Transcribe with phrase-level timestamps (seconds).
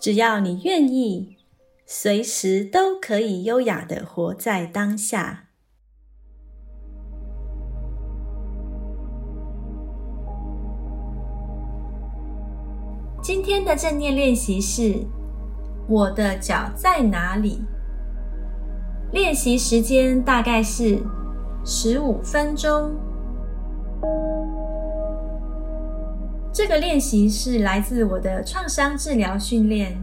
[0.00, 1.36] 只要你愿意，
[1.84, 5.46] 随时都可以优雅的活在当下。
[13.20, 15.04] 今天的正念练习是：
[15.88, 17.60] 我的脚在哪里？
[19.12, 21.02] 练习时间大概是
[21.64, 22.94] 十五分钟。
[26.58, 29.96] 这个练习是来自我的创伤治疗训练。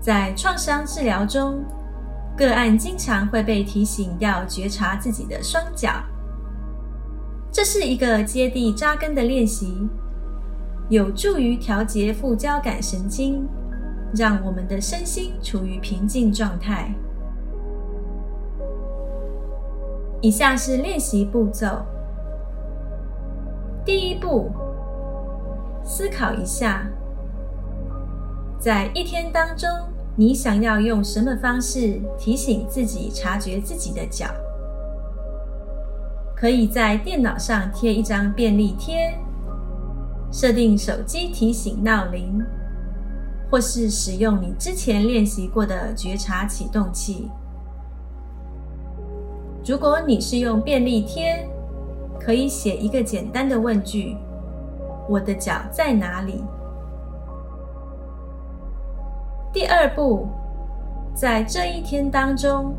[0.00, 1.62] 在创伤治疗中，
[2.34, 5.90] 个案经常会被提醒要觉察自己的双脚。
[7.52, 9.86] 这是一个接地扎根的练习，
[10.88, 13.46] 有助于调节副交感神经，
[14.14, 16.90] 让我们的身心处于平静状态。
[20.22, 21.84] 以下是练习步骤：
[23.84, 24.50] 第一步。
[25.84, 26.86] 思考一下，
[28.58, 29.68] 在一天当中，
[30.16, 34.26] 你想要用什么方式提醒自己察觉自己的脚？
[36.36, 39.16] 可以在电脑上贴一张便利贴，
[40.32, 42.40] 设定手机提醒闹铃，
[43.50, 47.28] 或是使用你之前练习过的觉察启动器。
[49.64, 51.48] 如果你是用便利贴，
[52.18, 54.16] 可以写一个简单的问句。
[55.12, 56.42] 我的脚在哪里？
[59.52, 60.26] 第二步，
[61.14, 62.74] 在这一天当中，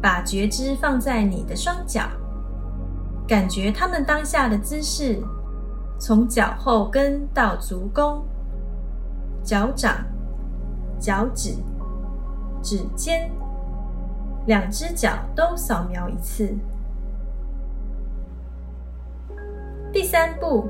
[0.00, 2.02] 把觉知放在你的双脚，
[3.26, 5.20] 感觉他们当下的姿势，
[5.98, 8.22] 从脚后跟到足弓、
[9.42, 10.04] 脚掌、
[11.00, 11.56] 脚趾、
[12.62, 13.28] 指尖，
[14.46, 16.54] 两只脚都扫描一次。
[19.92, 20.68] 第三步。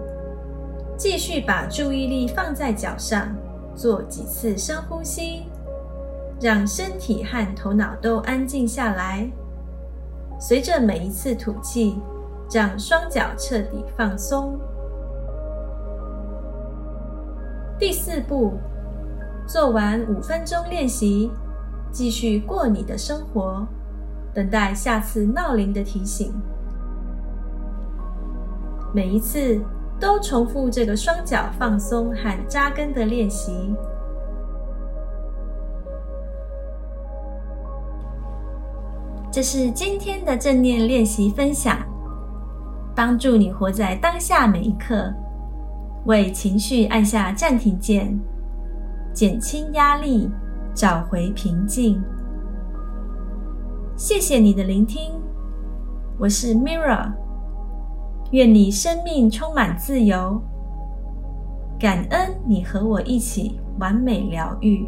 [0.96, 3.34] 继续把注意力放在脚上，
[3.74, 5.42] 做几次深呼吸，
[6.40, 9.28] 让身体和头脑都安静下来。
[10.38, 11.98] 随着每一次吐气，
[12.52, 14.58] 让双脚彻底放松。
[17.78, 18.54] 第四步，
[19.46, 21.32] 做完五分钟练习，
[21.90, 23.66] 继续过你的生活，
[24.32, 26.32] 等待下次闹铃的提醒。
[28.94, 29.60] 每一次。
[30.02, 33.72] 都重复这个双脚放松和扎根的练习。
[39.30, 41.78] 这是今天的正念练习分享，
[42.96, 45.14] 帮助你活在当下每一刻，
[46.06, 48.18] 为情绪按下暂停键，
[49.14, 50.28] 减轻压力，
[50.74, 52.02] 找回平静。
[53.96, 55.12] 谢谢你的聆听，
[56.18, 57.12] 我是 Mira。
[58.32, 60.40] 愿你生命充满自由，
[61.78, 64.86] 感恩你和我一起完美疗愈。